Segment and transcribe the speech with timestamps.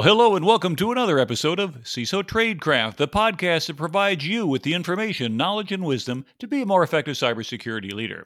[0.00, 4.46] Well, hello and welcome to another episode of CISO Tradecraft, the podcast that provides you
[4.46, 8.24] with the information, knowledge, and wisdom to be a more effective cybersecurity leader.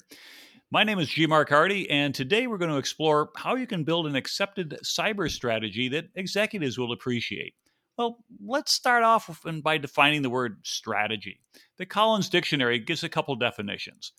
[0.70, 1.26] My name is G.
[1.26, 5.28] Mark Hardy, and today we're going to explore how you can build an accepted cyber
[5.28, 7.54] strategy that executives will appreciate.
[7.98, 11.40] Well, let's start off by defining the word strategy.
[11.78, 14.12] The Collins Dictionary gives a couple definitions.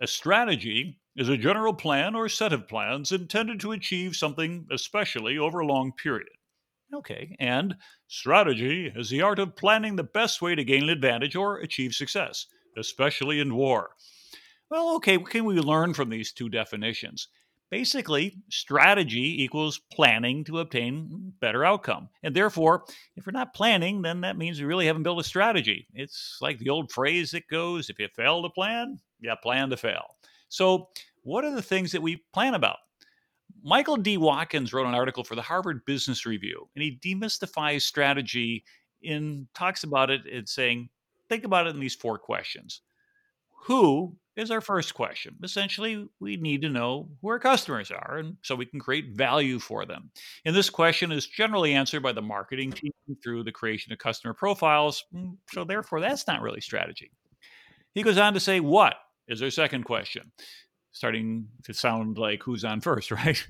[0.00, 5.36] A strategy is a general plan or set of plans intended to achieve something, especially
[5.36, 6.30] over a long period.
[6.94, 11.34] Okay, and strategy is the art of planning the best way to gain an advantage
[11.34, 12.46] or achieve success,
[12.76, 13.90] especially in war.
[14.70, 17.28] Well, okay, what can we learn from these two definitions?
[17.70, 22.10] Basically, strategy equals planning to obtain better outcome.
[22.22, 22.84] And therefore,
[23.16, 25.86] if we're not planning, then that means we really haven't built a strategy.
[25.94, 29.78] It's like the old phrase that goes if you fail to plan, you plan to
[29.78, 30.04] fail.
[30.50, 30.88] So,
[31.22, 32.76] what are the things that we plan about?
[33.64, 34.16] Michael D.
[34.16, 38.64] Watkins wrote an article for the Harvard Business Review, and he demystifies strategy
[39.02, 40.88] in talks about it and saying,
[41.28, 42.82] think about it in these four questions.
[43.64, 45.36] Who is our first question?
[45.42, 49.58] Essentially, we need to know who our customers are, and so we can create value
[49.58, 50.10] for them.
[50.44, 54.34] And this question is generally answered by the marketing team through the creation of customer
[54.34, 55.04] profiles.
[55.14, 57.12] Mm, so therefore, that's not really strategy.
[57.94, 58.96] He goes on to say, what
[59.28, 60.32] is our second question?
[60.92, 63.44] Starting to sound like who's on first, right?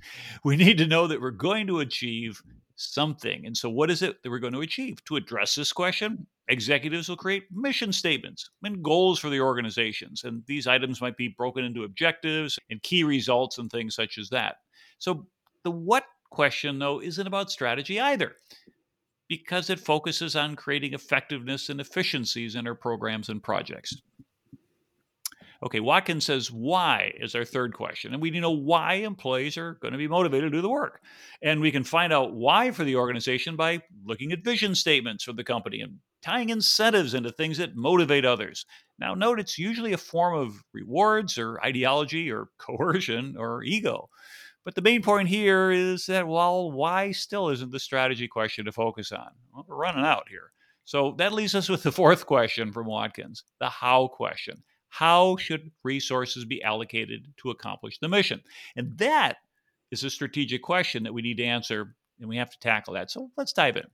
[0.44, 2.42] We need to know that we're going to achieve
[2.76, 3.46] something.
[3.46, 5.04] And so, what is it that we're going to achieve?
[5.04, 10.24] To address this question, executives will create mission statements and goals for the organizations.
[10.24, 14.28] And these items might be broken into objectives and key results and things such as
[14.30, 14.56] that.
[14.98, 15.26] So,
[15.64, 18.34] the what question, though, isn't about strategy either
[19.28, 23.96] because it focuses on creating effectiveness and efficiencies in our programs and projects.
[25.64, 28.12] Okay, Watkins says why is our third question.
[28.12, 30.68] And we need to know why employees are going to be motivated to do the
[30.68, 31.00] work.
[31.40, 35.32] And we can find out why for the organization by looking at vision statements for
[35.32, 38.66] the company and tying incentives into things that motivate others.
[38.98, 44.08] Now, note it's usually a form of rewards or ideology or coercion or ego.
[44.64, 48.72] But the main point here is that, well, why still isn't the strategy question to
[48.72, 49.30] focus on?
[49.68, 50.52] We're running out here.
[50.84, 54.62] So that leaves us with the fourth question from Watkins the how question
[54.92, 58.42] how should resources be allocated to accomplish the mission?
[58.76, 59.38] And that
[59.90, 63.10] is a strategic question that we need to answer, and we have to tackle that.
[63.10, 63.86] So let's dive in.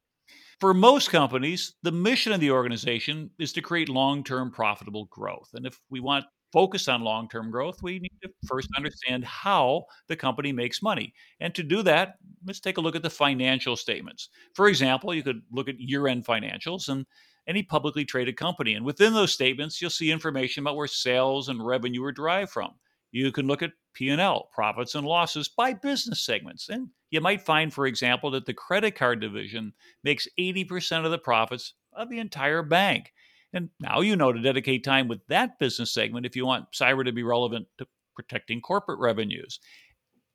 [0.58, 5.50] For most companies, the mission of the organization is to create long term profitable growth.
[5.54, 9.84] And if we want focus on long term growth, we need to first understand how
[10.08, 11.14] the company makes money.
[11.38, 14.30] And to do that, let's take a look at the financial statements.
[14.54, 17.06] For example, you could look at year end financials and
[17.48, 18.74] any publicly traded company.
[18.74, 22.72] And within those statements, you'll see information about where sales and revenue are derived from.
[23.10, 26.68] You can look at P&L, profits and losses by business segments.
[26.68, 29.72] And you might find, for example, that the credit card division
[30.04, 33.12] makes 80% of the profits of the entire bank.
[33.52, 37.04] And now you know to dedicate time with that business segment if you want cyber
[37.04, 39.58] to be relevant to protecting corporate revenues.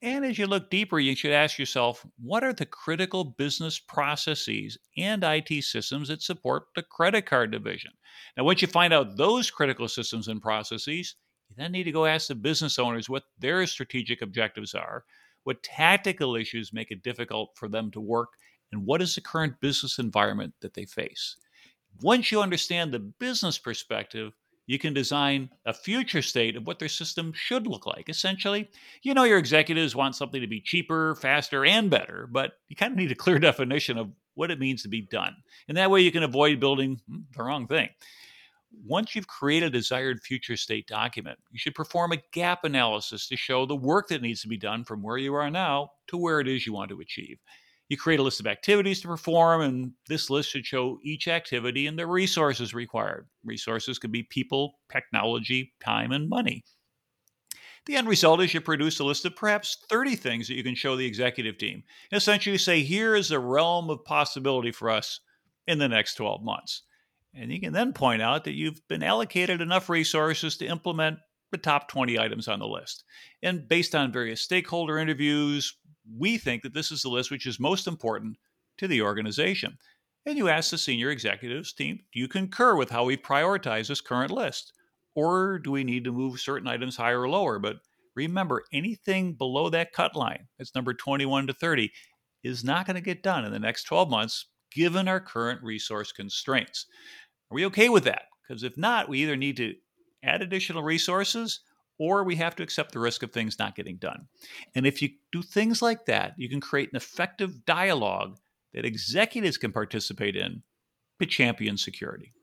[0.03, 4.78] And as you look deeper, you should ask yourself what are the critical business processes
[4.97, 7.91] and IT systems that support the credit card division?
[8.36, 11.16] Now, once you find out those critical systems and processes,
[11.47, 15.06] you then need to go ask the business owners what their strategic objectives are,
[15.46, 18.34] what tactical issues make it difficult for them to work,
[18.74, 21.38] and what is the current business environment that they face.
[22.02, 24.34] Once you understand the business perspective,
[24.66, 28.09] you can design a future state of what their system should look like.
[28.09, 28.69] Essentially,
[29.01, 32.91] you know, your executives want something to be cheaper, faster, and better, but you kind
[32.91, 35.35] of need a clear definition of what it means to be done.
[35.68, 37.90] And that way you can avoid building hmm, the wrong thing.
[38.85, 43.35] Once you've created a desired future state document, you should perform a gap analysis to
[43.35, 46.40] show the work that needs to be done from where you are now to where
[46.40, 47.38] it is you want to achieve.
[47.89, 51.85] You create a list of activities to perform, and this list should show each activity
[51.88, 53.28] and the resources required.
[53.43, 56.63] Resources could be people, technology, time, and money.
[57.85, 60.75] The end result is you produce a list of perhaps 30 things that you can
[60.75, 61.84] show the executive team.
[62.11, 65.19] And essentially, say, here is the realm of possibility for us
[65.67, 66.84] in the next 12 months.
[67.35, 71.17] And you can then point out that you've been allocated enough resources to implement
[71.52, 73.03] the top 20 items on the list.
[73.41, 75.75] And based on various stakeholder interviews,
[76.17, 78.38] we think that this is the list which is most important
[78.78, 79.78] to the organization.
[80.26, 84.02] And you ask the senior executives team, do you concur with how we prioritize this
[84.02, 84.73] current list?
[85.16, 87.59] Or do we need to move certain items higher or lower?
[87.59, 87.78] But
[88.16, 91.91] remember, anything below that cut line, that's number 21 to 30,
[92.44, 96.11] is not going to get done in the next 12 months given our current resource
[96.11, 96.88] constraints.
[97.52, 98.23] Are we okay with that?
[98.47, 99.76] Because if not, we either need to
[100.23, 101.59] add additional resources
[101.99, 104.28] or we have to accept the risk of things not getting done.
[104.75, 108.37] And if you do things like that, you can create an effective dialogue
[108.73, 110.63] that executives can participate in
[111.19, 112.34] to champion security.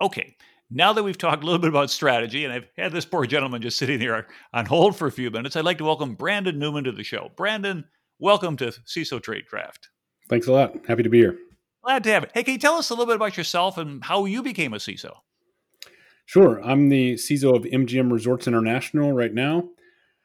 [0.00, 0.36] Okay,
[0.70, 3.62] now that we've talked a little bit about strategy, and I've had this poor gentleman
[3.62, 6.84] just sitting there on hold for a few minutes, I'd like to welcome Branden Newman
[6.84, 7.30] to the show.
[7.36, 7.84] Branden,
[8.18, 9.88] welcome to CISO Tradecraft.
[10.28, 10.74] Thanks a lot.
[10.86, 11.38] Happy to be here.
[11.84, 12.30] Glad to have it.
[12.34, 14.78] Hey, can you tell us a little bit about yourself and how you became a
[14.78, 15.12] CISO?
[16.32, 16.64] Sure.
[16.64, 19.68] I'm the CISO of MGM Resorts International right now.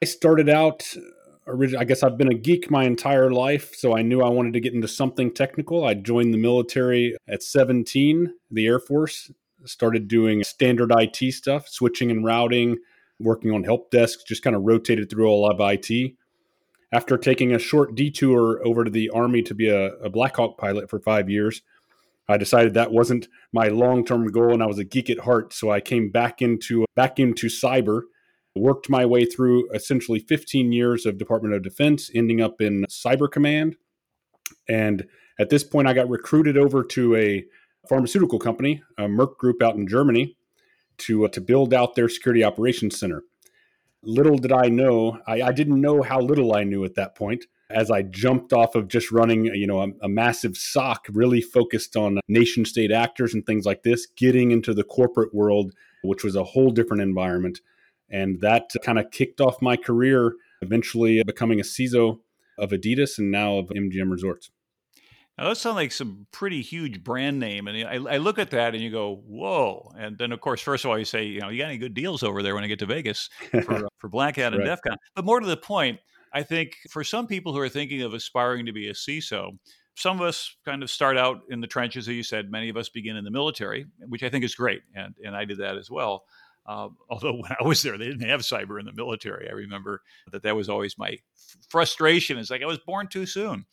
[0.00, 1.00] I started out uh,
[1.46, 4.54] originally, I guess I've been a geek my entire life, so I knew I wanted
[4.54, 5.84] to get into something technical.
[5.84, 9.30] I joined the military at 17, the Air Force,
[9.66, 12.78] started doing standard IT stuff, switching and routing,
[13.20, 16.14] working on help desks, just kind of rotated through a lot of IT.
[16.90, 20.56] After taking a short detour over to the Army to be a, a Black Hawk
[20.56, 21.60] pilot for five years,
[22.28, 25.52] I decided that wasn't my long-term goal, and I was a geek at heart.
[25.52, 28.02] So I came back into back into cyber
[28.58, 33.30] worked my way through essentially 15 years of Department of Defense, ending up in Cyber
[33.30, 33.76] Command.
[34.68, 35.06] And
[35.38, 37.44] at this point, I got recruited over to a
[37.88, 40.36] pharmaceutical company, a Merck Group out in Germany,
[40.98, 43.22] to uh, to build out their security operations center.
[44.02, 47.46] Little did I know, I, I, didn't know how little I knew at that point.
[47.70, 51.96] As I jumped off of just running, you know, a, a massive SOC really focused
[51.96, 56.34] on nation state actors and things like this, getting into the corporate world, which was
[56.34, 57.60] a whole different environment.
[58.10, 62.20] And that kind of kicked off my career, eventually becoming a CISO
[62.58, 64.50] of Adidas and now of MGM Resorts.
[65.38, 67.68] Now, those sound like some pretty huge brand name.
[67.68, 69.92] And I, I, look at that and you go, whoa.
[69.96, 71.94] And then, of course, first of all, you say, you know, you got any good
[71.94, 74.66] deals over there when I get to Vegas for, uh, for Black Hat and right.
[74.66, 74.96] DEF CON.
[75.14, 76.00] But more to the point,
[76.32, 79.58] I think for some people who are thinking of aspiring to be a CISO,
[79.94, 82.50] some of us kind of start out in the trenches, as you said.
[82.50, 84.82] Many of us begin in the military, which I think is great.
[84.94, 86.24] And, and I did that as well.
[86.66, 89.48] Uh, although when I was there, they didn't have cyber in the military.
[89.48, 91.16] I remember that that was always my
[91.68, 92.38] frustration.
[92.38, 93.64] It's like I was born too soon.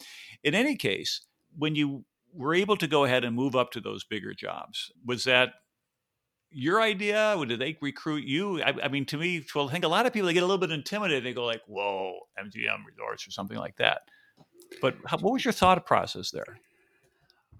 [0.43, 1.21] In any case,
[1.57, 5.23] when you were able to go ahead and move up to those bigger jobs, was
[5.25, 5.53] that
[6.51, 7.35] your idea?
[7.47, 8.61] Did they recruit you?
[8.61, 10.45] I, I mean, to me, well, I think a lot of people they get a
[10.45, 11.23] little bit intimidated.
[11.23, 14.01] They go like, "Whoa, MGM Resorts" or something like that.
[14.81, 16.59] But how, what was your thought process there?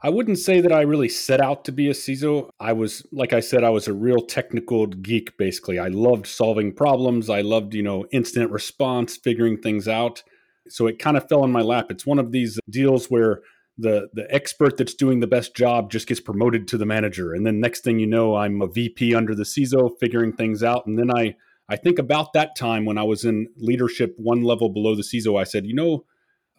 [0.02, 2.50] I wouldn't say that I really set out to be a CISO.
[2.60, 5.80] I was, like I said, I was a real technical geek, basically.
[5.80, 7.30] I loved solving problems.
[7.30, 10.22] I loved, you know, incident response, figuring things out.
[10.68, 11.88] So it kind of fell in my lap.
[11.90, 13.42] It's one of these deals where
[13.78, 17.34] the the expert that's doing the best job just gets promoted to the manager.
[17.34, 20.86] And then next thing you know, I'm a VP under the CISO figuring things out.
[20.86, 21.36] And then I
[21.68, 25.40] I think about that time when I was in leadership one level below the CISO,
[25.40, 26.06] I said, you know,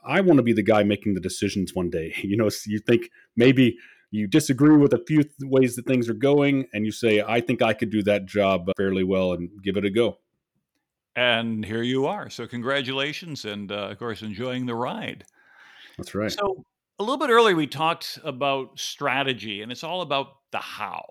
[0.05, 2.15] I want to be the guy making the decisions one day.
[2.23, 3.79] You know, so you think maybe
[4.11, 7.41] you disagree with a few th- ways that things are going, and you say, I
[7.41, 10.19] think I could do that job fairly well and give it a go.
[11.15, 12.29] And here you are.
[12.31, 15.25] So, congratulations, and uh, of course, enjoying the ride.
[15.97, 16.31] That's right.
[16.31, 16.65] So,
[16.99, 21.05] a little bit earlier, we talked about strategy, and it's all about the how.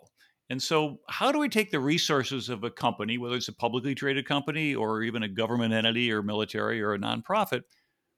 [0.49, 3.95] And so, how do we take the resources of a company, whether it's a publicly
[3.95, 7.63] traded company or even a government entity or military or a nonprofit,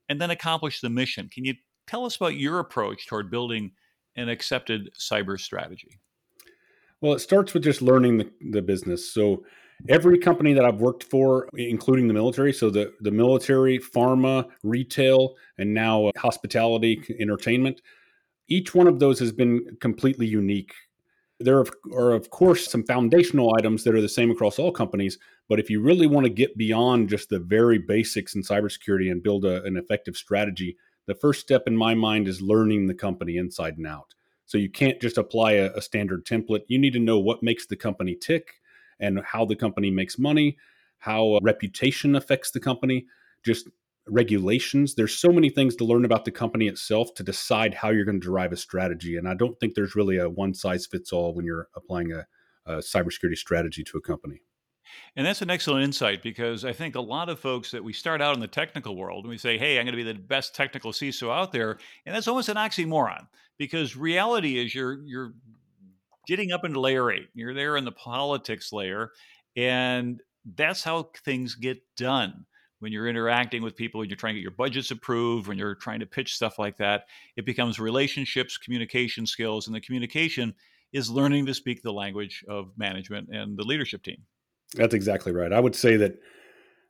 [0.09, 1.29] and then accomplish the mission.
[1.29, 1.55] Can you
[1.87, 3.71] tell us about your approach toward building
[4.15, 5.99] an accepted cyber strategy?
[6.99, 9.13] Well, it starts with just learning the, the business.
[9.13, 9.43] So,
[9.89, 15.35] every company that I've worked for, including the military, so the, the military, pharma, retail,
[15.57, 17.81] and now uh, hospitality, entertainment,
[18.47, 20.73] each one of those has been completely unique.
[21.39, 25.59] There are, of course, some foundational items that are the same across all companies, but
[25.59, 29.45] if you really want to get beyond just the very basics in cybersecurity and build
[29.45, 33.77] a, an effective strategy, the first step in my mind is learning the company inside
[33.77, 34.13] and out.
[34.45, 36.63] So you can't just apply a, a standard template.
[36.67, 38.55] You need to know what makes the company tick
[38.99, 40.57] and how the company makes money,
[40.99, 43.05] how uh, reputation affects the company,
[43.45, 43.67] just
[44.07, 44.95] regulations.
[44.95, 48.19] There's so many things to learn about the company itself to decide how you're going
[48.19, 49.17] to derive a strategy.
[49.17, 52.25] And I don't think there's really a one size fits all when you're applying a,
[52.65, 54.41] a cybersecurity strategy to a company.
[55.15, 58.21] And that's an excellent insight because I think a lot of folks that we start
[58.21, 60.55] out in the technical world and we say, hey, I'm going to be the best
[60.55, 61.77] technical CISO out there.
[62.05, 63.27] And that's almost an oxymoron
[63.57, 65.33] because reality is you're, you're
[66.27, 69.11] getting up into layer eight, you're there in the politics layer.
[69.55, 70.21] And
[70.55, 72.45] that's how things get done
[72.79, 75.99] when you're interacting with people, you're trying to get your budgets approved, when you're trying
[75.99, 77.05] to pitch stuff like that,
[77.35, 80.53] it becomes relationships, communication skills, and the communication
[80.93, 84.17] is learning to speak the language of management and the leadership team.
[84.75, 85.51] That's exactly right.
[85.51, 86.19] I would say that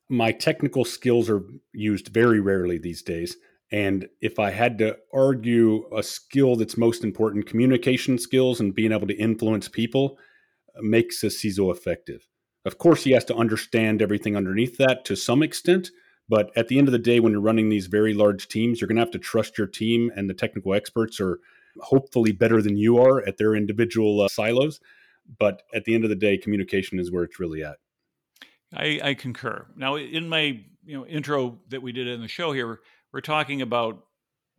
[0.10, 3.38] my technical skills are used very rarely these days.
[3.72, 8.92] And if I had to argue a skill that's most important, communication skills and being
[8.92, 10.18] able to influence people
[10.76, 12.28] uh, makes a CISO effective.
[12.66, 15.92] Of course, he has to understand everything underneath that to some extent,
[16.30, 18.88] But at the end of the day, when you're running these very large teams, you're
[18.88, 21.40] going to have to trust your team, and the technical experts are
[21.80, 24.80] hopefully better than you are at their individual uh, silos.
[25.40, 27.78] But at the end of the day, communication is where it's really at.
[28.76, 29.66] I, I concur.
[29.76, 32.80] Now, in my you know intro that we did in the show here,
[33.18, 34.04] we're talking about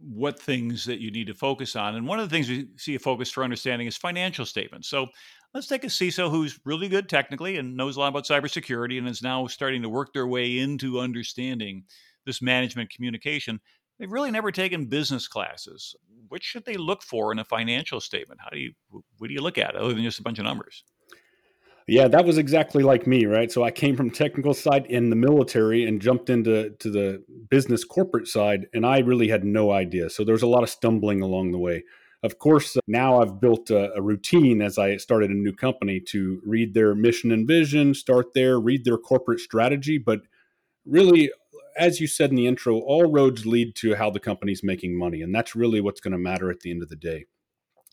[0.00, 1.94] what things that you need to focus on.
[1.94, 4.88] And one of the things we see a focus for understanding is financial statements.
[4.88, 5.06] So
[5.54, 9.06] let's take a CISO who's really good technically and knows a lot about cybersecurity and
[9.06, 11.84] is now starting to work their way into understanding
[12.26, 13.60] this management communication.
[14.00, 15.94] They've really never taken business classes.
[16.26, 18.40] What should they look for in a financial statement?
[18.42, 18.72] How do you
[19.18, 20.82] what do you look at other than just a bunch of numbers?
[21.88, 23.50] Yeah, that was exactly like me, right?
[23.50, 27.82] So I came from technical side in the military and jumped into to the business
[27.82, 30.10] corporate side, and I really had no idea.
[30.10, 31.82] So there was a lot of stumbling along the way.
[32.22, 35.98] Of course, uh, now I've built a, a routine as I started a new company
[36.08, 39.96] to read their mission and vision, start there, read their corporate strategy.
[39.96, 40.20] But
[40.84, 41.32] really,
[41.78, 45.22] as you said in the intro, all roads lead to how the company's making money,
[45.22, 47.24] and that's really what's going to matter at the end of the day.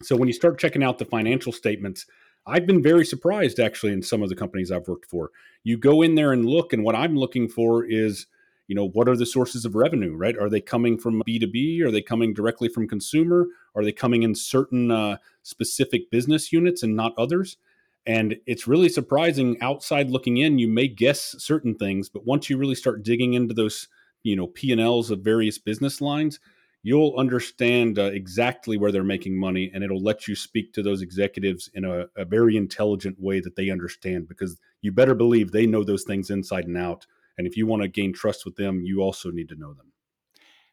[0.03, 2.05] So when you start checking out the financial statements
[2.47, 5.31] I've been very surprised actually in some of the companies I've worked for.
[5.63, 8.27] You go in there and look, and what I'm looking for is,
[8.67, 10.37] you know, what are the sources of revenue, right?
[10.37, 11.81] Are they coming from B2B?
[11.81, 13.47] Are they coming directly from consumer?
[13.75, 17.57] Are they coming in certain uh, specific business units and not others?
[18.05, 22.57] And it's really surprising outside looking in, you may guess certain things, but once you
[22.57, 23.87] really start digging into those,
[24.21, 26.39] you know, P&Ls of various business lines,
[26.85, 31.01] you'll understand uh, exactly where they're making money and it'll let you speak to those
[31.01, 35.65] executives in a, a, very intelligent way that they understand because you better believe they
[35.65, 37.07] know those things inside and out
[37.39, 39.91] and if you want to gain trust with them you also need to know them.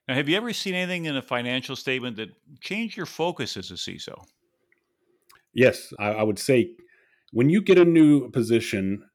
[0.07, 2.28] Now have you ever seen anything in a financial statement that
[2.61, 4.23] changed your focus as a ciso
[5.54, 6.75] yes I, I would say
[7.33, 9.09] when you get a new position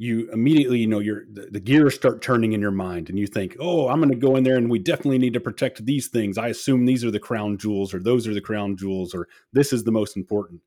[0.00, 3.26] you immediately you know your the, the, gears start turning in your mind and you
[3.26, 6.08] think oh i'm going to go in there and we definitely need to protect these
[6.08, 6.38] things.
[6.38, 9.74] I assume these are the crown jewels or those are the crown jewels or this
[9.74, 10.62] is the most important.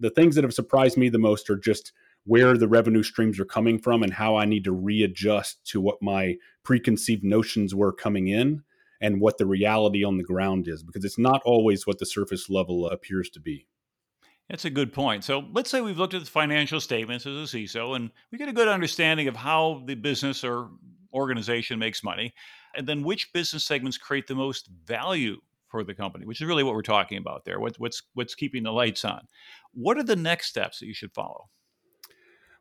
[0.00, 1.92] The things that have surprised me the most are just
[2.26, 6.02] where the revenue streams are coming from and how i need to readjust to what
[6.02, 8.62] my preconceived notions were coming in
[9.00, 12.50] and what the reality on the ground is because it's not always what the surface
[12.50, 13.66] level appears to be
[14.48, 15.24] that's a good point.
[15.24, 18.48] So let's say we've looked at the financial statements as a CISO and we get
[18.48, 20.70] a good understanding of how the business or
[21.12, 22.34] organization makes money,
[22.76, 25.36] and then which business segments create the most value
[25.68, 27.58] for the company, which is really what we're talking about there.
[27.58, 29.26] What, what's what's keeping the lights on?
[29.72, 31.48] What are the next steps that you should follow?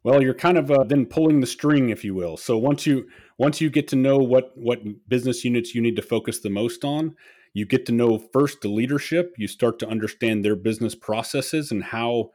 [0.04, 2.38] Well, you're kind of uh, then pulling the string, if you will.
[2.38, 6.02] So once you once you get to know what what business units you need to
[6.02, 7.16] focus the most on,
[7.54, 11.84] you get to know first the leadership you start to understand their business processes and
[11.84, 12.30] how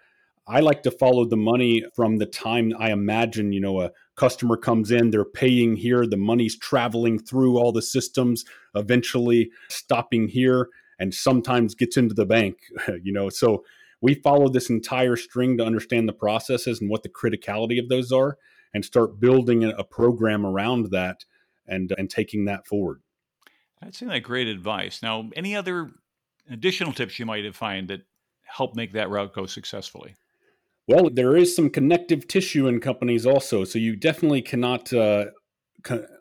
[0.46, 4.56] i like to follow the money from the time i imagine you know a customer
[4.56, 8.44] comes in they're paying here the money's traveling through all the systems
[8.74, 12.58] eventually stopping here and sometimes gets into the bank
[13.02, 13.28] you know.
[13.28, 13.64] So
[14.00, 18.12] we follow this entire string to understand the processes and what the criticality of those
[18.12, 18.38] are
[18.72, 21.24] and start building a program around that
[21.66, 23.00] and and taking that forward
[23.82, 25.02] that seems like great advice.
[25.02, 25.90] Now, any other
[26.50, 28.00] additional tips you might have find that
[28.48, 30.14] help make that route go successfully?
[30.86, 35.26] Well, there is some connective tissue in companies also, so you definitely cannot uh,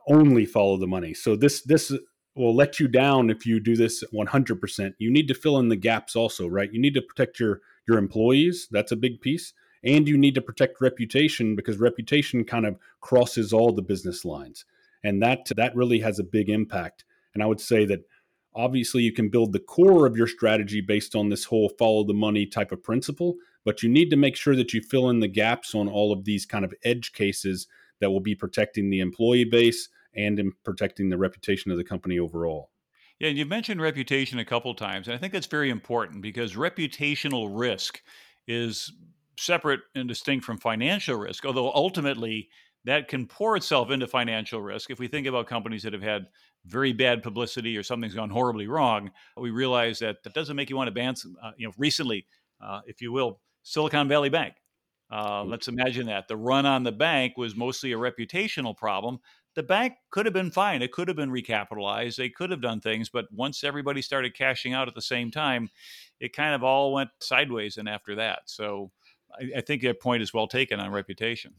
[0.07, 1.13] only follow the money.
[1.13, 1.91] So this this
[2.35, 4.93] will let you down if you do this 100%.
[4.99, 6.71] You need to fill in the gaps also, right?
[6.71, 8.67] You need to protect your your employees.
[8.69, 9.53] That's a big piece.
[9.83, 14.65] And you need to protect reputation because reputation kind of crosses all the business lines.
[15.03, 17.05] And that that really has a big impact.
[17.37, 17.99] And I would say that
[18.55, 22.15] obviously you can build the core of your strategy based on this whole follow the
[22.15, 25.27] money type of principle, but you need to make sure that you fill in the
[25.27, 27.67] gaps on all of these kind of edge cases
[28.01, 32.17] that will be protecting the employee base and in protecting the reputation of the company
[32.17, 32.71] overall.
[33.19, 37.51] Yeah, you've mentioned reputation a couple times, and I think that's very important because reputational
[37.51, 38.01] risk
[38.47, 38.91] is
[39.37, 42.49] separate and distinct from financial risk, although ultimately
[42.87, 44.89] that can pour itself into financial risk.
[44.89, 46.27] If we think about companies that have had
[46.65, 50.77] very bad publicity or something's gone horribly wrong, we realize that that doesn't make you
[50.77, 51.13] want to ban.
[51.43, 52.25] Uh, you know, recently,
[52.61, 54.53] uh, if you will, Silicon Valley Bank.
[55.11, 55.49] Uh, mm.
[55.49, 59.19] let's imagine that the run on the bank was mostly a reputational problem.
[59.55, 60.81] The bank could have been fine.
[60.81, 62.15] It could have been recapitalized.
[62.15, 65.69] They could have done things, but once everybody started cashing out at the same time,
[66.21, 67.75] it kind of all went sideways.
[67.75, 68.91] And after that, so
[69.37, 71.53] I, I think that point is well taken on reputation.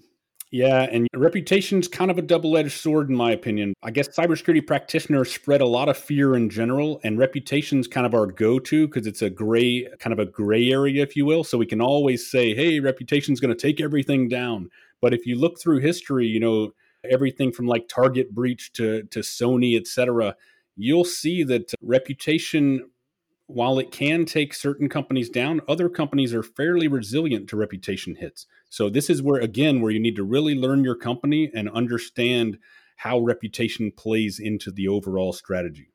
[0.51, 3.75] Yeah, and reputation's kind of a double-edged sword in my opinion.
[3.83, 8.15] I guess cybersecurity practitioners spread a lot of fear in general, and reputation's kind of
[8.15, 11.45] our go-to because it's a gray kind of a gray area, if you will.
[11.45, 14.71] So we can always say, "Hey, reputation's going to take everything down."
[15.03, 16.73] But if you look through history, you know,
[17.05, 20.35] everything from like Target breach to, to Sony, etc.,
[20.77, 22.89] you'll see that reputation,
[23.49, 28.47] while it can take certain companies down, other companies are fairly resilient to reputation hits.
[28.69, 32.59] So this is where, again, where you need to really learn your company and understand
[32.97, 35.91] how reputation plays into the overall strategy.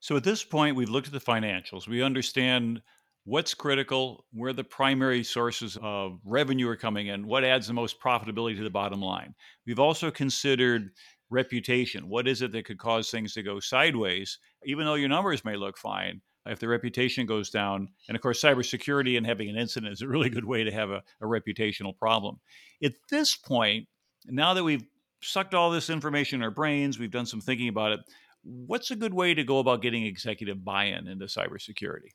[0.00, 1.86] So at this point, we've looked at the financials.
[1.86, 2.82] We understand
[3.24, 8.00] what's critical, where the primary sources of revenue are coming in, what adds the most
[8.00, 9.36] profitability to the bottom line.
[9.64, 10.90] We've also considered
[11.30, 12.08] reputation.
[12.08, 14.38] What is it that could cause things to go sideways?
[14.64, 18.42] Even though your numbers may look fine, if the reputation goes down, and of course,
[18.42, 21.96] cybersecurity and having an incident is a really good way to have a, a reputational
[21.96, 22.40] problem.
[22.82, 23.86] At this point,
[24.26, 24.84] now that we've
[25.22, 28.00] sucked all this information in our brains, we've done some thinking about it.
[28.42, 32.10] What's a good way to go about getting executive buy in into cybersecurity?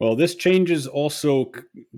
[0.00, 1.50] Well, this changes also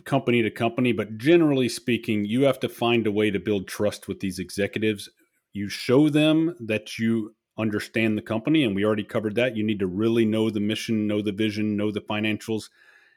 [0.04, 4.08] company to company, but generally speaking, you have to find a way to build trust
[4.08, 5.08] with these executives.
[5.52, 9.56] You show them that you understand the company, and we already covered that.
[9.56, 12.70] You need to really know the mission, know the vision, know the financials.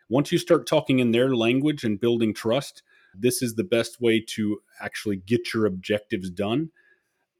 [0.10, 4.24] Once you start talking in their language and building trust, this is the best way
[4.36, 6.70] to actually get your objectives done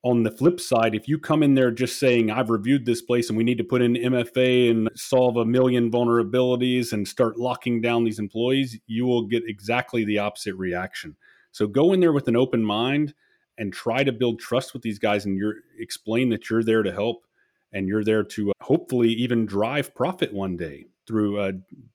[0.04, 3.30] on the flip side, if you come in there just saying, I've reviewed this place
[3.30, 7.80] and we need to put in MFA and solve a million vulnerabilities and start locking
[7.80, 11.16] down these employees, you will get exactly the opposite reaction.
[11.52, 13.14] So go in there with an open mind
[13.58, 16.92] and try to build trust with these guys and you're explain that you're there to
[16.92, 17.26] help
[17.72, 21.52] and you're there to uh, hopefully even drive profit one day through uh,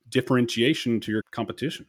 [0.09, 1.87] differentiation to your competition.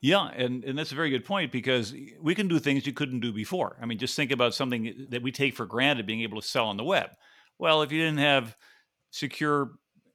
[0.00, 3.20] Yeah, and, and that's a very good point because we can do things you couldn't
[3.20, 3.78] do before.
[3.80, 6.66] I mean, just think about something that we take for granted being able to sell
[6.66, 7.08] on the web.
[7.58, 8.54] Well, if you didn't have
[9.10, 9.70] secure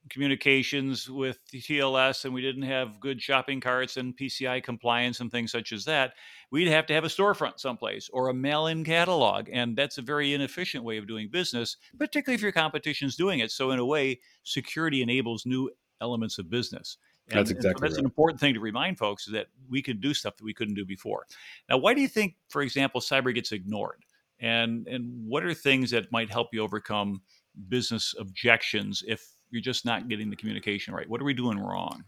[0.09, 5.51] communications with TLS and we didn't have good shopping carts and PCI compliance and things
[5.51, 6.13] such as that,
[6.51, 9.49] we'd have to have a storefront someplace or a mail in catalog.
[9.51, 13.51] And that's a very inefficient way of doing business, particularly if your competition's doing it.
[13.51, 15.69] So, in a way, security enables new
[16.01, 16.97] elements of business.
[17.29, 17.79] And, that's exactly.
[17.79, 17.99] So that's right.
[17.99, 20.75] an important thing to remind folks is that we can do stuff that we couldn't
[20.75, 21.25] do before.
[21.69, 24.03] Now, why do you think, for example, cyber gets ignored?
[24.39, 27.21] And and what are things that might help you overcome
[27.67, 31.09] business objections if you're just not getting the communication right?
[31.09, 32.03] What are we doing wrong?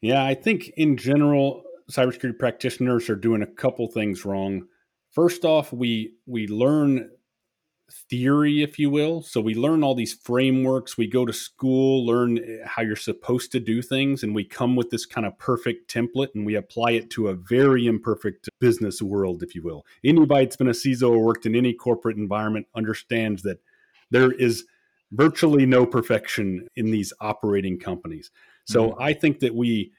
[0.00, 4.66] Yeah, I think in general, cybersecurity practitioners are doing a couple things wrong.
[5.10, 7.10] First off, we we learn
[8.08, 9.22] theory, if you will.
[9.22, 10.96] So we learn all these frameworks.
[10.96, 14.90] We go to school, learn how you're supposed to do things, and we come with
[14.90, 19.42] this kind of perfect template and we apply it to a very imperfect business world,
[19.42, 19.84] if you will.
[20.04, 23.58] Anybody that's been a CISO or worked in any corporate environment understands that
[24.10, 24.64] there is
[25.12, 28.30] virtually no perfection in these operating companies.
[28.64, 29.02] So mm-hmm.
[29.02, 29.92] I think that we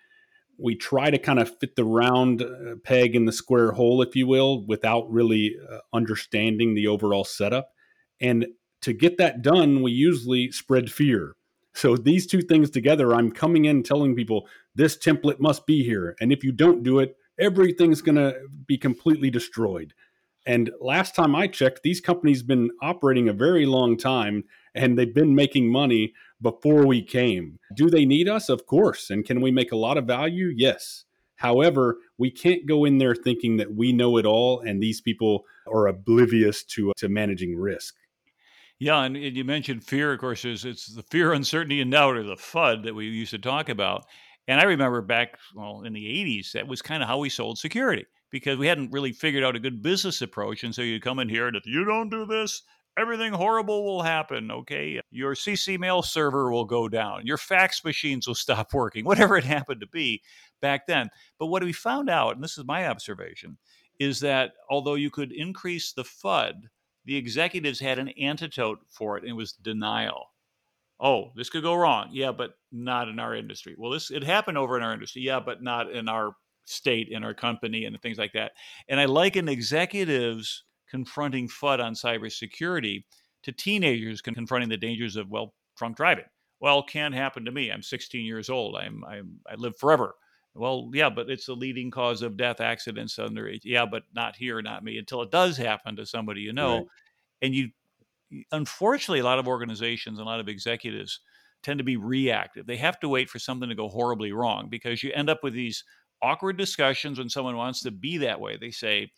[0.57, 4.15] we try to kind of fit the round uh, peg in the square hole, if
[4.15, 7.71] you will, without really uh, understanding the overall setup.
[8.21, 8.47] And
[8.81, 11.35] to get that done, we usually spread fear.
[11.73, 16.15] So these two things together, I'm coming in telling people this template must be here.
[16.21, 18.33] And if you don't do it, everything's going to
[18.65, 19.93] be completely destroyed.
[20.45, 25.13] And last time I checked, these companies been operating a very long time and they've
[25.13, 27.59] been making money before we came.
[27.73, 28.49] Do they need us?
[28.49, 29.09] Of course.
[29.09, 30.53] And can we make a lot of value?
[30.55, 31.05] Yes.
[31.38, 35.45] However, we can't go in there thinking that we know it all and these people
[35.71, 37.95] are oblivious to, uh, to managing risk.
[38.77, 40.11] Yeah, and, and, you mentioned fear.
[40.11, 43.31] Of course, is it's the fear, uncertainty, and doubt, or the FUD that we used
[43.31, 44.05] to talk about.
[44.49, 47.57] And I remember back, well, in the '80s, that was kind of how we sold
[47.57, 50.65] security because we hadn't really figured out a good business approach.
[50.65, 52.63] And so you come in here, and if you don't do this,
[52.97, 54.51] everything horrible will happen.
[54.51, 59.38] Okay, your CC mail server will go down, your fax machines will stop working, whatever
[59.38, 60.21] it happened to be
[60.62, 61.10] back then.
[61.39, 63.58] But what we found out, and this is my observation,
[63.99, 66.63] is that although you could increase the FUD
[67.05, 70.31] the executives had an antidote for it, and it was denial.
[70.99, 72.10] Oh, this could go wrong.
[72.12, 73.75] Yeah, but not in our industry.
[73.77, 75.21] Well, this it happened over in our industry.
[75.21, 78.53] Yeah, but not in our state, in our company, and things like that.
[78.89, 83.03] And I liken executives confronting FUD on cybersecurity
[83.43, 86.25] to teenagers confronting the dangers of well drunk driving.
[86.59, 87.71] Well, can happen to me.
[87.71, 88.75] I'm 16 years old.
[88.75, 90.15] I'm, I'm I live forever.
[90.55, 93.63] Well, yeah, but it's the leading cause of death, accidents under age.
[93.65, 94.97] Yeah, but not here, not me.
[94.97, 96.87] Until it does happen to somebody you know, right.
[97.41, 97.69] and you,
[98.53, 101.19] unfortunately, a lot of organizations, and a lot of executives
[101.61, 102.65] tend to be reactive.
[102.65, 105.53] They have to wait for something to go horribly wrong because you end up with
[105.53, 105.83] these
[106.21, 108.57] awkward discussions when someone wants to be that way.
[108.57, 109.11] They say,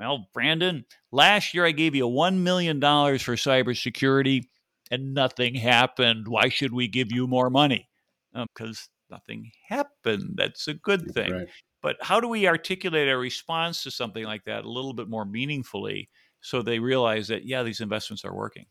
[0.00, 4.44] "Well, Branden, last year I gave you one million dollars for cybersecurity,
[4.90, 6.26] and nothing happened.
[6.26, 7.88] Why should we give you more money?"
[8.34, 10.34] Because um, nothing happened.
[10.36, 11.32] That's a good thing.
[11.32, 11.48] Right.
[11.82, 15.24] But how do we articulate our response to something like that a little bit more
[15.24, 16.10] meaningfully
[16.40, 18.66] so they realize that yeah, these investments are working.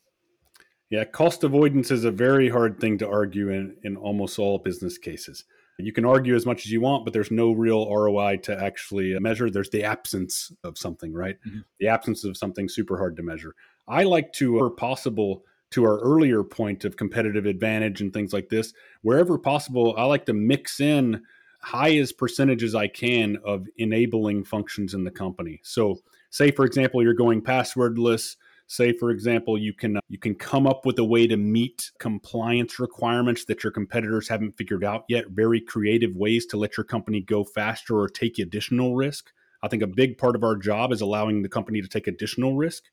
[0.89, 4.97] Yeah, cost avoidance is a very hard thing to argue in, in almost all business
[4.97, 5.43] cases.
[5.79, 9.17] You can argue as much as you want, but there's no real ROI to actually
[9.19, 9.49] measure.
[9.49, 11.37] There's the absence of something, right?
[11.47, 11.59] Mm-hmm.
[11.79, 13.55] The absence of something super hard to measure.
[13.87, 18.49] I like to, where possible, to our earlier point of competitive advantage and things like
[18.49, 21.21] this, wherever possible, I like to mix in
[21.61, 25.59] highest percentages I can of enabling functions in the company.
[25.63, 28.35] So, say for example, you're going passwordless
[28.69, 31.91] say for example you can uh, you can come up with a way to meet
[31.97, 35.29] compliance requirements that your competitors haven't figured out yet.
[35.29, 39.32] Very creative ways to let your company go faster or take additional risk.
[39.63, 42.55] I think a big part of our job is allowing the company to take additional
[42.55, 42.84] risk.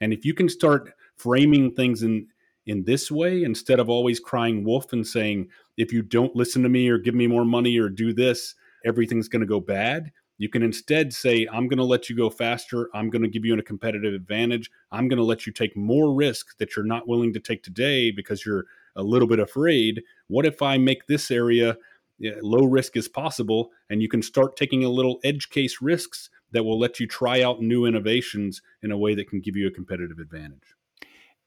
[0.00, 2.26] And if you can start framing things in
[2.66, 6.68] in this way instead of always crying wolf and saying if you don't listen to
[6.70, 10.48] me or give me more money or do this everything's going to go bad you
[10.48, 12.88] can instead say, I'm going to let you go faster.
[12.94, 14.70] I'm going to give you a competitive advantage.
[14.92, 18.10] I'm going to let you take more risk that you're not willing to take today
[18.12, 18.64] because you're
[18.96, 20.02] a little bit afraid.
[20.28, 21.76] What if I make this area
[22.20, 23.70] low risk as possible?
[23.90, 27.42] And you can start taking a little edge case risks that will let you try
[27.42, 30.74] out new innovations in a way that can give you a competitive advantage.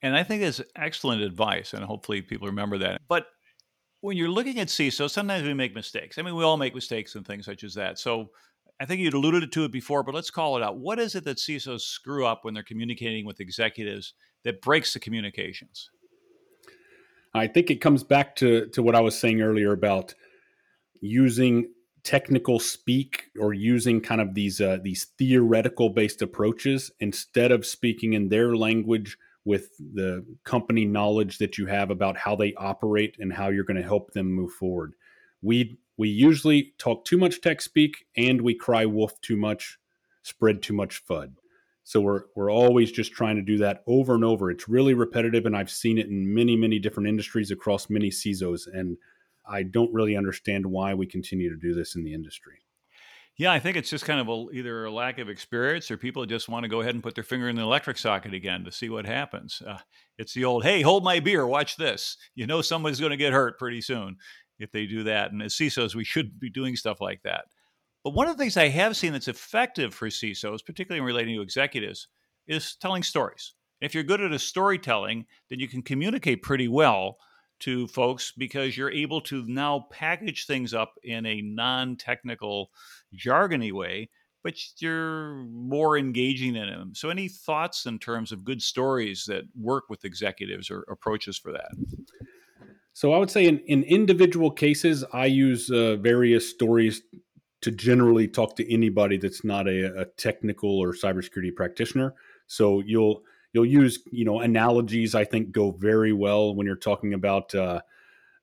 [0.02, 3.02] And I think it's excellent advice, and hopefully people remember that.
[3.08, 3.28] But
[4.02, 6.18] when you're looking at CISO, sometimes we make mistakes.
[6.18, 8.00] I mean, we all make mistakes and things such as that.
[8.00, 8.32] So
[8.82, 10.80] I think you'd alluded to it before, but let's call it out.
[10.80, 15.00] What is it that CISOs screw up when they're communicating with executives that breaks the
[15.00, 15.92] communications?
[17.36, 20.16] I think it comes back to, to what I was saying earlier about
[21.00, 21.72] using
[22.04, 28.14] technical speak or using kind of these uh, these theoretical based approaches instead of speaking
[28.14, 29.16] in their language
[29.46, 33.78] with the company knowledge that you have about how they operate and how you're going
[33.78, 34.96] to help them move forward.
[35.44, 39.78] We we usually talk too much tech speak and we cry wolf too much,
[40.24, 41.34] spread too much FUD.
[41.84, 44.50] So we're we're always just trying to do that over and over.
[44.50, 48.62] It's really repetitive, and I've seen it in many many different industries across many CISOs,
[48.66, 48.98] and
[49.46, 52.56] I don't really understand why we continue to do this in the industry.
[53.38, 56.26] Yeah, I think it's just kind of a, either a lack of experience or people
[56.26, 58.72] just want to go ahead and put their finger in the electric socket again to
[58.72, 59.62] see what happens.
[59.66, 59.78] Uh,
[60.18, 62.18] it's the old, hey, hold my beer, watch this.
[62.36, 64.18] You know somebody's going to get hurt pretty soon
[64.62, 65.32] if they do that.
[65.32, 67.46] And as CISOs, we should be doing stuff like that.
[68.04, 71.36] But one of the things I have seen that's effective for CISOs, particularly in relating
[71.36, 72.08] to executives,
[72.48, 73.54] is telling stories.
[73.80, 77.18] If you're good at a storytelling, then you can communicate pretty well
[77.62, 82.72] to folks because you're able to now package things up in a non technical,
[83.16, 84.10] jargony way,
[84.44, 86.94] but you're more engaging in them.
[86.96, 91.52] So, any thoughts in terms of good stories that work with executives or approaches for
[91.52, 91.72] that?
[92.94, 97.02] So I would say in, in individual cases, I use uh, various stories
[97.62, 102.14] to generally talk to anybody that's not a, a, technical or cybersecurity practitioner.
[102.48, 103.24] So you'll
[103.54, 105.16] you'll use you know analogies.
[105.16, 107.82] I think go very well when you're talking about uh,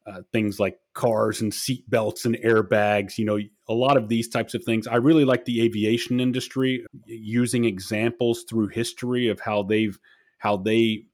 [0.07, 3.19] uh, things like cars and seat belts and airbags.
[3.19, 4.87] You know, a lot of these types of things.
[4.87, 9.99] I really like the aviation industry using examples through history of how they've
[10.39, 11.05] how they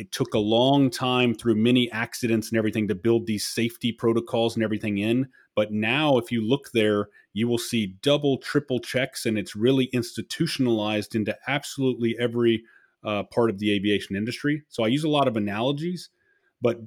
[0.00, 4.56] it took a long time through many accidents and everything to build these safety protocols
[4.56, 5.28] and everything in.
[5.54, 9.90] But now, if you look there, you will see double, triple checks, and it's really
[9.92, 12.62] institutionalized into absolutely every
[13.04, 14.62] uh, part of the aviation industry.
[14.70, 16.08] So I use a lot of analogies,
[16.62, 16.80] but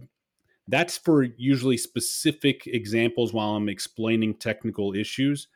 [0.68, 5.50] that's for usually specific examples while I'm explaining technical issues.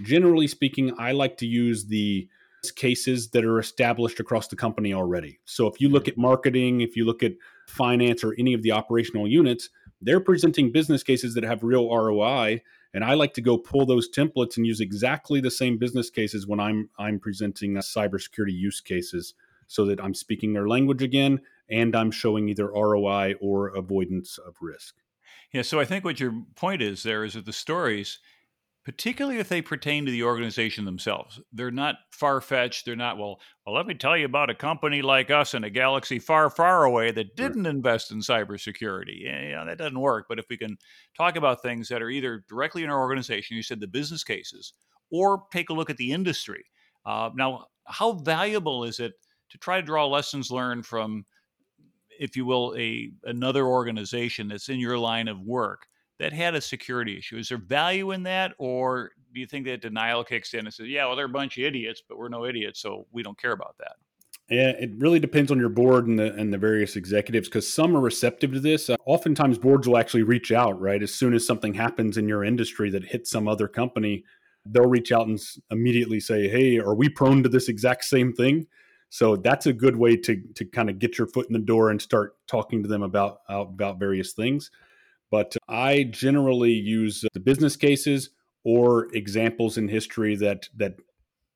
[0.00, 2.28] Generally speaking, I like to use the
[2.76, 5.38] cases that are established across the company already.
[5.44, 6.20] So if you look mm-hmm.
[6.20, 7.32] at marketing, if you look at
[7.66, 9.70] finance or any of the operational units,
[10.00, 12.62] they're presenting business cases that have real ROI.
[12.92, 16.46] And I like to go pull those templates and use exactly the same business cases
[16.46, 19.34] when I'm I'm presenting cybersecurity use cases
[19.66, 24.56] so that I'm speaking their language again and I'm showing either ROI or avoidance of
[24.60, 24.96] risk.
[25.52, 28.18] Yeah, so I think what your point is there is that the stories
[28.84, 31.40] particularly if they pertain to the organization themselves.
[31.52, 32.86] They're not far fetched.
[32.86, 35.70] They're not, well, well, let me tell you about a company like us in a
[35.70, 39.22] galaxy far, far away that didn't invest in cybersecurity.
[39.22, 40.26] Yeah, yeah, that doesn't work.
[40.28, 40.78] But if we can
[41.16, 44.72] talk about things that are either directly in our organization, you said the business cases,
[45.10, 46.64] or take a look at the industry.
[47.04, 49.12] Uh, now, how valuable is it
[49.50, 51.24] to try to draw lessons learned from,
[52.18, 55.86] if you will, a another organization that's in your line of work?
[56.20, 57.38] That had a security issue.
[57.38, 60.86] Is there value in that, or do you think that denial kicks in and says,
[60.86, 63.52] "Yeah, well, they're a bunch of idiots, but we're no idiots, so we don't care
[63.52, 63.96] about that"?
[64.50, 67.96] Yeah, it really depends on your board and the and the various executives because some
[67.96, 68.90] are receptive to this.
[68.90, 72.44] Uh, oftentimes, boards will actually reach out right as soon as something happens in your
[72.44, 74.22] industry that hits some other company.
[74.66, 78.66] They'll reach out and immediately say, "Hey, are we prone to this exact same thing?"
[79.08, 81.90] So that's a good way to to kind of get your foot in the door
[81.90, 84.70] and start talking to them about about various things.
[85.30, 88.30] But I generally use the business cases
[88.64, 90.96] or examples in history that that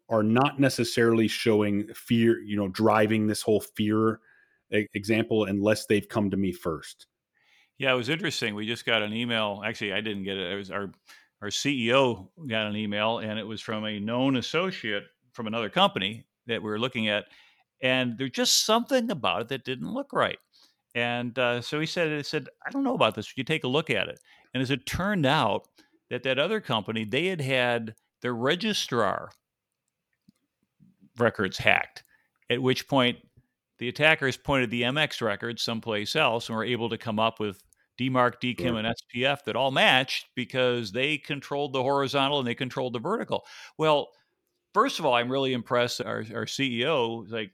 [0.08, 4.20] are not necessarily showing fear, you know, driving this whole fear
[4.70, 7.06] example unless they've come to me first.
[7.78, 8.54] Yeah, it was interesting.
[8.54, 9.62] We just got an email.
[9.64, 10.52] Actually, I didn't get it.
[10.52, 10.92] It was our
[11.42, 16.24] our CEO got an email, and it was from a known associate from another company
[16.46, 17.24] that we were looking at,
[17.82, 20.38] and there's just something about it that didn't look right.
[20.94, 23.28] And uh, so he said, "He said I don't know about this.
[23.28, 24.20] Would you take a look at it?"
[24.52, 25.66] And as it turned out,
[26.11, 29.30] that that other company they had had their registrar
[31.18, 32.04] records hacked.
[32.50, 33.18] At which point,
[33.78, 37.62] the attackers pointed the MX records someplace else and were able to come up with
[37.98, 42.92] DMARC, DKIM, and SPF that all matched because they controlled the horizontal and they controlled
[42.92, 43.44] the vertical.
[43.78, 44.11] Well,
[44.72, 46.00] first of all, I'm really impressed.
[46.00, 47.52] Our, our CEO, was like,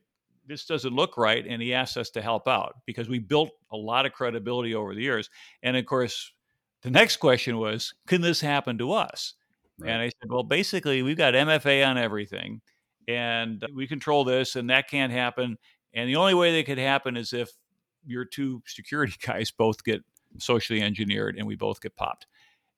[0.51, 1.47] this doesn't look right.
[1.47, 4.95] And he asked us to help out because we built a lot of credibility over
[4.95, 5.31] the years.
[5.63, 6.33] And of course,
[6.83, 9.35] the next question was, can this happen to us?
[9.79, 9.91] Right.
[9.91, 12.61] And I said, well, basically, we've got MFA on everything
[13.09, 15.57] and we control this, and that can't happen.
[15.95, 17.51] And the only way that could happen is if
[18.05, 20.03] your two security guys both get
[20.39, 22.27] socially engineered and we both get popped.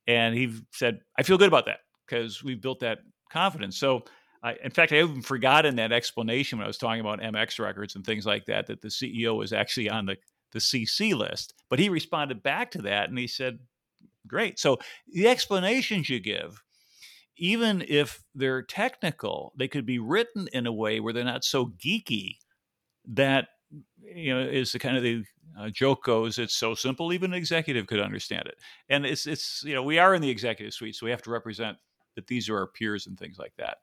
[0.06, 2.98] And he said, I feel good about that because we've built that
[3.30, 3.78] confidence.
[3.78, 4.04] So,
[4.42, 7.60] I, in fact, I even forgot in that explanation when I was talking about MX
[7.60, 10.16] records and things like that, that the CEO was actually on the,
[10.52, 11.54] the CC list.
[11.70, 13.58] But he responded back to that and he said,
[14.26, 14.58] Great.
[14.58, 14.78] So,
[15.08, 16.62] the explanations you give
[17.36, 21.66] even if they're technical, they could be written in a way where they're not so
[21.66, 22.36] geeky
[23.08, 23.48] that
[24.00, 25.24] you know is the kind of the
[25.58, 28.56] uh, joke goes it's so simple even an executive could understand it
[28.90, 31.30] and it's it's you know we are in the executive suite so we have to
[31.30, 31.76] represent
[32.14, 33.78] that these are our peers and things like that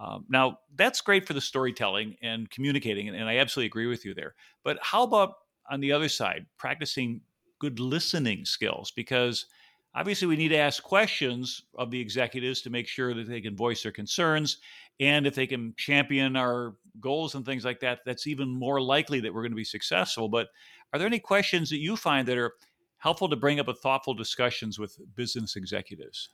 [0.00, 4.04] um, now that's great for the storytelling and communicating and, and i absolutely agree with
[4.04, 4.34] you there
[4.64, 5.34] but how about
[5.70, 7.20] on the other side practicing
[7.58, 9.46] good listening skills because
[9.94, 13.56] Obviously, we need to ask questions of the executives to make sure that they can
[13.56, 14.58] voice their concerns.
[15.00, 19.18] And if they can champion our goals and things like that, that's even more likely
[19.20, 20.28] that we're going to be successful.
[20.28, 20.48] But
[20.92, 22.52] are there any questions that you find that are
[22.98, 26.28] helpful to bring up a thoughtful discussions with business executives?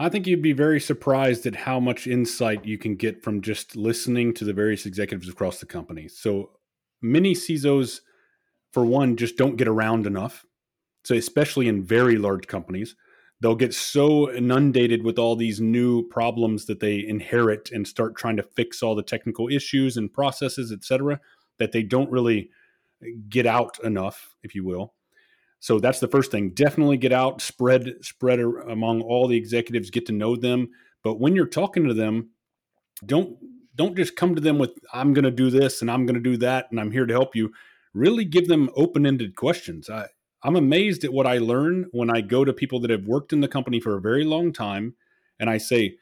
[0.00, 3.76] I think you'd be very surprised at how much insight you can get from just
[3.76, 6.08] listening to the various executives across the company.
[6.08, 6.50] So
[7.02, 8.00] many CISOs,
[8.72, 10.44] for one, just don't get around enough
[11.04, 12.94] so, especially in very large companies,
[13.40, 18.36] they'll get so inundated with all these new problems that they inherit and start trying
[18.36, 21.20] to fix all the technical issues and processes, et cetera,
[21.58, 22.50] that they don't really
[23.28, 24.94] get out enough, if you will.
[25.60, 26.50] So that's the first thing.
[26.50, 30.70] Definitely get out, spread spread among all the executives, get to know them.
[31.04, 32.30] But when you're talking to them,
[33.04, 33.36] don't
[33.76, 36.30] don't just come to them with I'm going to do this and I'm going to
[36.30, 37.52] do that and I'm here to help you.
[37.94, 39.90] Really give them open-ended questions.
[39.90, 40.06] I,
[40.42, 43.40] I'm amazed at what I learn when I go to people that have worked in
[43.40, 44.94] the company for a very long time
[45.38, 45.96] and I say,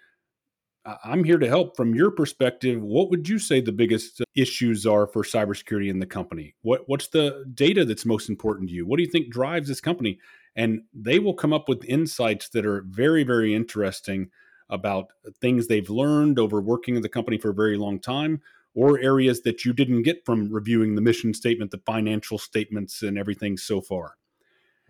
[1.05, 1.77] I'm here to help.
[1.77, 5.98] From your perspective, what would you say the biggest uh, issues are for cybersecurity in
[5.98, 6.55] the company?
[6.62, 8.87] What what's the data that's most important to you?
[8.87, 10.18] What do you think drives this company?
[10.57, 14.31] And they will come up with insights that are very, very interesting
[14.70, 18.42] about things they've learned over working in the company for a very long time,
[18.74, 23.16] or areas that you didn't get from reviewing the mission statement, the financial statements, and
[23.16, 24.16] everything so far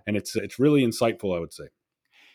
[0.08, 1.68] and it's it's really insightful, I would say.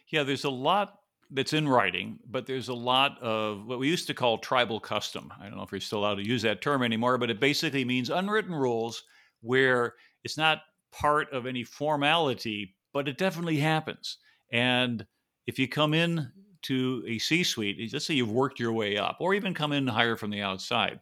[0.07, 0.99] Yeah, there's a lot
[1.31, 5.33] that's in writing, but there's a lot of what we used to call tribal custom.
[5.39, 7.85] I don't know if we're still allowed to use that term anymore, but it basically
[7.85, 9.03] means unwritten rules
[9.41, 14.17] where it's not part of any formality, but it definitely happens.
[14.51, 15.05] And
[15.47, 16.31] if you come in
[16.63, 19.87] to a C suite, let's say you've worked your way up, or even come in
[19.87, 20.99] hire from the outside,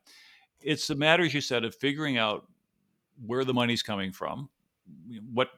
[0.62, 2.48] it's the matters you said of figuring out
[3.26, 4.50] where the money's coming from,
[5.34, 5.50] what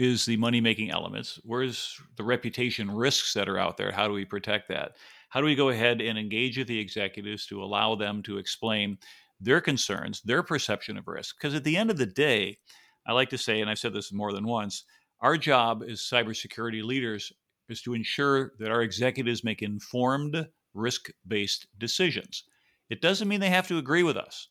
[0.00, 1.38] is the money making elements?
[1.44, 3.92] Where's the reputation risks that are out there?
[3.92, 4.96] How do we protect that?
[5.28, 8.98] How do we go ahead and engage with the executives to allow them to explain
[9.40, 11.36] their concerns, their perception of risk?
[11.38, 12.58] Because at the end of the day,
[13.06, 14.84] I like to say, and I've said this more than once,
[15.20, 17.32] our job as cybersecurity leaders
[17.68, 22.44] is to ensure that our executives make informed, risk based decisions.
[22.88, 24.48] It doesn't mean they have to agree with us.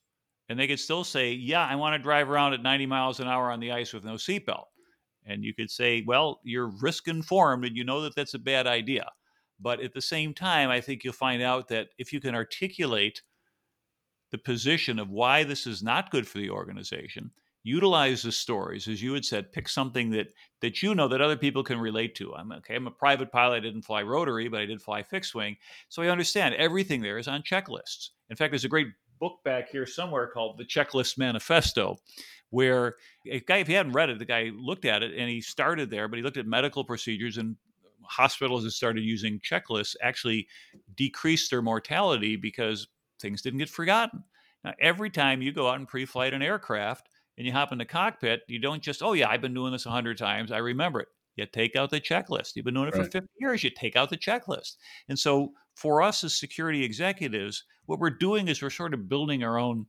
[0.48, 3.28] And they could still say, yeah, I want to drive around at 90 miles an
[3.28, 4.66] hour on the ice with no seatbelt.
[5.26, 8.68] And you could say, well, you're risk informed and you know that that's a bad
[8.68, 9.10] idea.
[9.60, 13.22] But at the same time, I think you'll find out that if you can articulate
[14.32, 17.32] the position of why this is not good for the organization,
[17.64, 20.28] utilize the stories, as you had said, pick something that
[20.62, 22.34] that you know that other people can relate to.
[22.36, 22.76] I'm okay.
[22.76, 23.58] I'm a private pilot.
[23.58, 25.58] I didn't fly rotary, but I did fly fixed wing,
[25.90, 28.10] so I understand everything there is on checklists.
[28.30, 28.88] In fact, there's a great
[29.20, 31.98] book back here somewhere called The Checklist Manifesto,
[32.50, 32.96] where
[33.30, 35.90] a guy, if he hadn't read it, the guy looked at it and he started
[35.90, 37.56] there, but he looked at medical procedures and
[38.04, 40.48] hospitals that started using checklists actually
[40.96, 42.88] decreased their mortality because
[43.20, 44.24] things didn't get forgotten.
[44.64, 47.78] Now, every time you go out and pre flight an aircraft and you hop in
[47.78, 50.52] the cockpit, you don't just, oh, yeah, I've been doing this 100 times.
[50.52, 51.08] I remember it.
[51.36, 52.56] You take out the checklist.
[52.56, 53.06] You've been doing it right.
[53.06, 53.64] for 50 years.
[53.64, 54.76] You take out the checklist.
[55.08, 59.44] And so, for us as security executives, what we're doing is we're sort of building
[59.44, 59.86] our own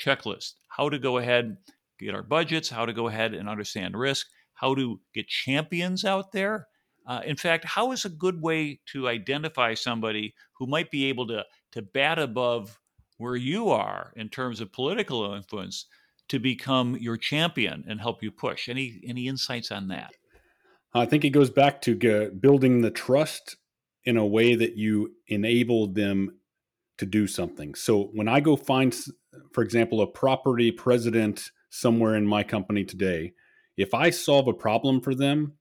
[0.00, 1.56] checklist how to go ahead,
[2.00, 6.32] get our budgets, how to go ahead and understand risk, how to get champions out
[6.32, 6.66] there.
[7.06, 11.26] Uh, in fact, how is a good way to identify somebody who might be able
[11.26, 12.80] to, to bat above
[13.18, 15.86] where you are in terms of political influence
[16.28, 18.68] to become your champion and help you push?
[18.68, 20.12] Any any insights on that?
[20.94, 23.56] I think it goes back to building the trust
[24.04, 26.38] in a way that you enable them
[26.98, 27.74] to do something.
[27.74, 28.94] So when I go find,
[29.52, 33.32] for example, a property president somewhere in my company today,
[33.76, 35.54] if I solve a problem for them,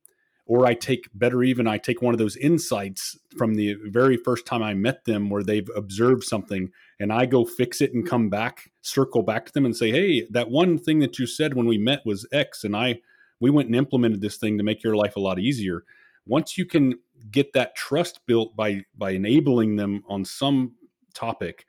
[0.45, 4.45] or I take better even, I take one of those insights from the very first
[4.45, 8.29] time I met them where they've observed something and I go fix it and come
[8.29, 11.65] back, circle back to them and say, Hey, that one thing that you said when
[11.65, 12.63] we met was X.
[12.65, 12.99] And I,
[13.39, 15.83] we went and implemented this thing to make your life a lot easier.
[16.25, 16.95] Once you can
[17.31, 20.73] get that trust built by, by enabling them on some
[21.13, 21.65] topic,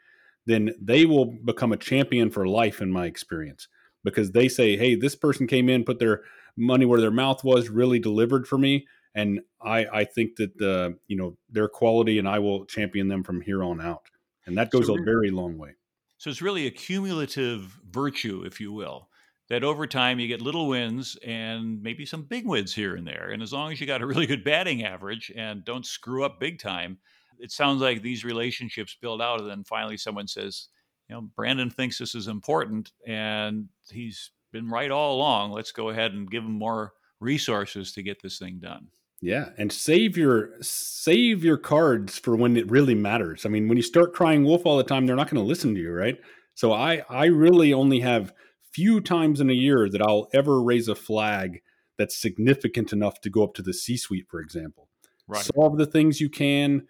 [0.46, 3.68] then they will become a champion for life in my experience
[4.02, 6.22] because they say, Hey, this person came in, put their,
[6.56, 10.98] money where their mouth was really delivered for me and I, I think that the
[11.06, 14.02] you know their quality and I will champion them from here on out,
[14.46, 15.74] and that goes so, a very long way.
[16.18, 19.08] So it's really a cumulative virtue, if you will,
[19.48, 23.30] that over time you get little wins and maybe some big wins here and there,
[23.30, 26.40] and as long as you got a really good batting average and don't screw up
[26.40, 26.98] big time,
[27.38, 30.68] it sounds like these relationships build out, and then finally someone says,
[31.08, 35.52] you know, Branden thinks this is important, and he's been right all along.
[35.52, 38.88] Let's go ahead and give them more resources to get this thing done.
[39.20, 43.46] Yeah, and save your save your cards for when it really matters.
[43.46, 45.74] I mean, when you start crying wolf all the time, they're not going to listen
[45.74, 46.18] to you, right?
[46.54, 48.32] So I I really only have
[48.74, 51.62] few times in a year that I'll ever raise a flag
[51.96, 54.88] that's significant enough to go up to the C-suite, for example.
[55.28, 55.44] Right.
[55.54, 56.88] Solve the things you can.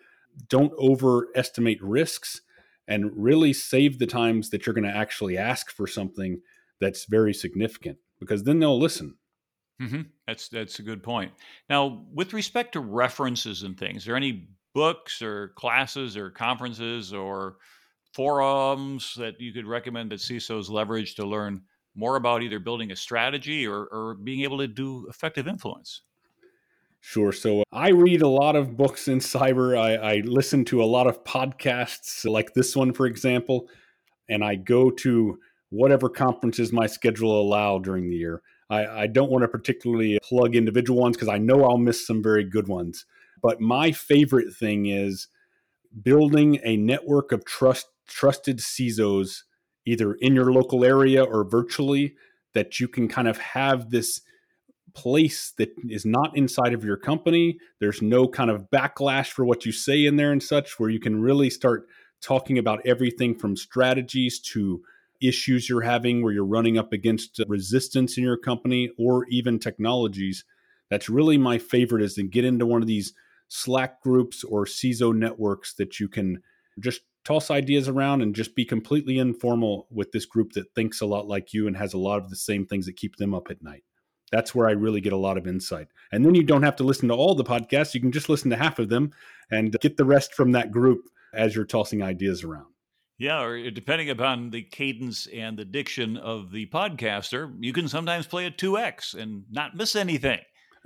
[0.49, 2.41] Don't overestimate risks,
[2.89, 6.41] and really save the times that you're going to actually ask for something
[6.81, 9.17] that's very significant because then they'll listen.
[9.81, 10.03] Mm-hmm.
[10.27, 11.33] That's that's a good point.
[11.69, 17.13] Now, with respect to references and things, are there any books or classes or conferences
[17.13, 17.57] or
[18.13, 21.63] forums that you could recommend that CISOs leverage to learn
[21.95, 26.03] more about either building a strategy or, or being able to do effective influence?
[27.01, 27.33] Sure.
[27.33, 29.79] So uh, I read a lot of books in cyber.
[29.79, 33.69] I, I listen to a lot of podcasts like this one, for example,
[34.29, 38.41] and I go to whatever conferences my schedule allow during the year.
[38.71, 42.23] I, I don't want to particularly plug individual ones because I know I'll miss some
[42.23, 43.05] very good ones.
[43.43, 45.29] But my favorite thing is
[46.03, 49.43] building a network of trust trusted CISOs
[49.87, 52.15] either in your local area or virtually
[52.55, 54.21] that you can kind of have this
[54.95, 57.59] place that is not inside of your company.
[57.81, 61.01] There's no kind of backlash for what you say in there and such, where you
[61.01, 61.87] can really start
[62.23, 64.83] talking about everything from strategies to
[65.21, 69.59] issues you're having where you're running up against uh, resistance in your company or even
[69.59, 70.45] technologies.
[70.91, 73.15] That's really my favorite is to get into one of these
[73.49, 76.43] Slack groups or CISO networks that you can
[76.79, 81.07] just toss ideas around and just be completely informal with this group that thinks a
[81.07, 83.51] lot like you and has a lot of the same things that keep them up
[83.51, 83.85] at night.
[84.31, 85.89] That's where I really get a lot of insight.
[86.11, 87.95] And then you don't have to listen to all the podcasts.
[87.95, 89.13] You can just listen to half of them
[89.51, 92.67] and get the rest from that group as you're tossing ideas around.
[93.17, 98.27] Yeah, or depending upon the cadence and the diction of the podcaster, you can sometimes
[98.27, 100.41] play a 2x and not miss anything.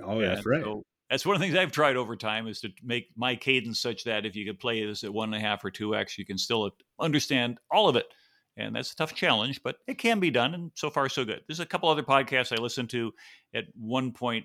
[0.05, 0.62] Oh, yeah, that's right.
[0.62, 3.80] So that's one of the things I've tried over time is to make my cadence
[3.80, 6.26] such that if you could play this at one and a half or 2x, you
[6.26, 8.06] can still understand all of it.
[8.56, 10.52] And that's a tough challenge, but it can be done.
[10.52, 11.40] And so far, so good.
[11.46, 13.12] There's a couple other podcasts I listen to
[13.54, 14.44] at 1.5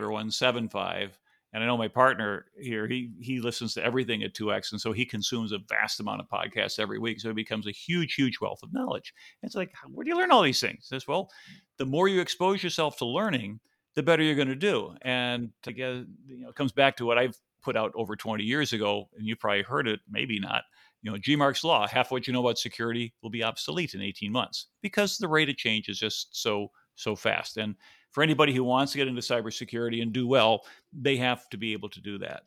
[0.00, 1.10] or 1.75.
[1.52, 4.72] and I know my partner here, he he listens to everything at 2x.
[4.72, 7.20] And so he consumes a vast amount of podcasts every week.
[7.20, 9.14] So it becomes a huge, huge wealth of knowledge.
[9.40, 10.88] And it's like, where do you learn all these things?
[10.88, 11.30] Says, well,
[11.78, 13.60] the more you expose yourself to learning,
[13.96, 14.94] the better you're going to do.
[15.02, 19.08] And again, you know, comes back to what I've put out over 20 years ago,
[19.16, 20.62] and you probably heard it, maybe not.
[21.02, 24.02] You know, G Mark's law, half what you know about security will be obsolete in
[24.02, 27.56] 18 months because the rate of change is just so, so fast.
[27.56, 27.74] And
[28.10, 31.72] for anybody who wants to get into cybersecurity and do well, they have to be
[31.72, 32.42] able to do that.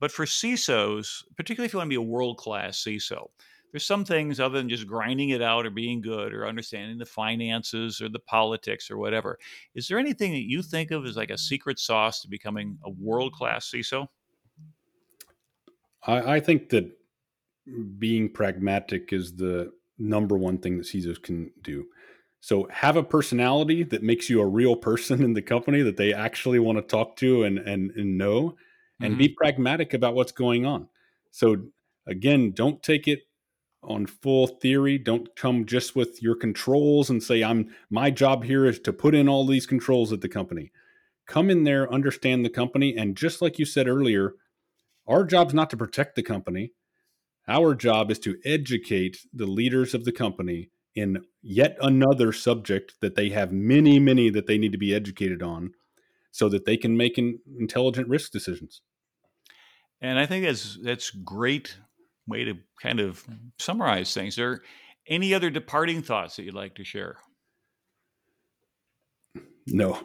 [0.00, 3.28] But for CISOs, particularly if you want to be a world class CISO,
[3.72, 7.06] there's some things other than just grinding it out or being good or understanding the
[7.06, 9.38] finances or the politics or whatever.
[9.74, 12.90] Is there anything that you think of as like a secret sauce to becoming a
[12.90, 14.06] world class CISO?
[16.06, 16.90] I, I think that
[17.98, 21.86] being pragmatic is the number one thing that CISOs can do.
[22.40, 26.14] So have a personality that makes you a real person in the company that they
[26.14, 28.56] actually want to talk to and and, and know,
[29.00, 29.18] and mm-hmm.
[29.18, 30.88] be pragmatic about what's going on.
[31.30, 31.56] So
[32.06, 33.27] again, don't take it
[33.82, 34.98] on full theory.
[34.98, 39.14] Don't come just with your controls and say, I'm my job here is to put
[39.14, 40.72] in all these controls at the company.
[41.26, 44.34] Come in there, understand the company, and just like you said earlier,
[45.06, 46.72] our job's not to protect the company.
[47.46, 53.14] Our job is to educate the leaders of the company in yet another subject that
[53.14, 55.72] they have many, many that they need to be educated on
[56.30, 58.82] so that they can make intelligent risk decisions.
[60.00, 61.78] And I think that's that's great
[62.28, 63.24] way to kind of
[63.58, 64.38] summarize things.
[64.38, 64.62] Are there
[65.08, 67.16] any other departing thoughts that you'd like to share?
[69.66, 70.00] No.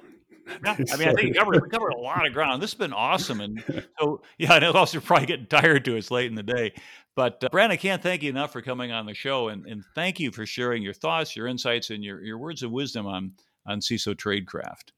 [0.65, 2.61] Yeah, I mean, I think we covered, we covered a lot of ground.
[2.61, 3.63] This has been awesome, and
[3.99, 6.73] so yeah, I know also probably getting tired to us late in the day.
[7.15, 9.83] But uh, Brad, I can't thank you enough for coming on the show, and, and
[9.95, 13.33] thank you for sharing your thoughts, your insights, and your, your words of wisdom on
[13.65, 14.91] on CISO Tradecraft.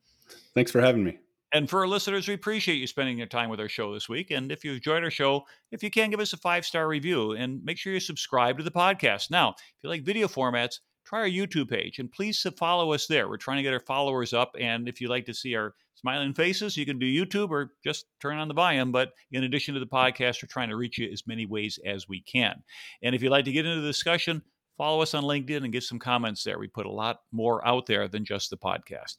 [0.56, 1.20] Thanks for having me.
[1.54, 4.32] And for our listeners, we appreciate you spending your time with our show this week.
[4.32, 7.32] And if you've enjoyed our show, if you can, give us a five star review
[7.32, 9.32] and make sure you subscribe to the podcast.
[9.32, 13.30] Now, if you like video formats, try our YouTube page and please follow us there.
[13.30, 14.56] We're trying to get our followers up.
[14.60, 18.06] And if you'd like to see our smiling faces, you can do YouTube or just
[18.20, 18.92] turn on the volume.
[18.92, 22.10] But in addition to the podcast, we're trying to reach you as many ways as
[22.10, 22.64] we can.
[23.02, 24.42] And if you'd like to get into the discussion,
[24.78, 26.60] follow us on LinkedIn and give some comments there.
[26.60, 29.18] We put a lot more out there than just the podcast.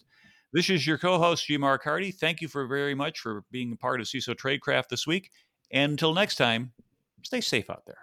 [0.53, 1.57] This is your co host, G.
[1.57, 2.11] Mark Hardy.
[2.11, 5.30] Thank you for very much for being a part of CISO Tradecraft this week.
[5.70, 6.72] And until next time,
[7.22, 7.99] stay safe out there.